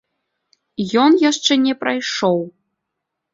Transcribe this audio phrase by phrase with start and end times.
[1.03, 2.39] Ён яшчэ не прайшоў.